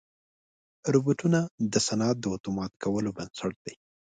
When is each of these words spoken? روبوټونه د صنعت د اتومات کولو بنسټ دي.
روبوټونه 0.93 1.39
د 1.71 1.73
صنعت 1.87 2.17
د 2.21 2.25
اتومات 2.35 2.71
کولو 2.83 3.09
بنسټ 3.17 3.53
دي. 3.65 3.75